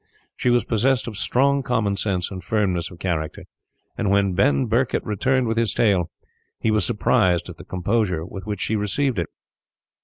She 0.35 0.49
was 0.49 0.65
possessed 0.65 1.07
of 1.07 1.15
strong 1.15 1.61
common 1.61 1.95
sense 1.95 2.31
and 2.31 2.43
firmness 2.43 2.89
of 2.89 2.97
character, 2.97 3.43
and 3.95 4.09
when 4.09 4.33
Ben 4.33 4.65
Birket 4.67 5.05
returned 5.05 5.45
with 5.45 5.57
his 5.57 5.75
tale, 5.75 6.09
he 6.59 6.71
was 6.71 6.83
surprised 6.83 7.49
at 7.49 7.57
the 7.57 7.63
composure 7.63 8.25
with 8.25 8.47
which 8.47 8.61
she 8.61 8.75
received 8.75 9.19
it. 9.19 9.29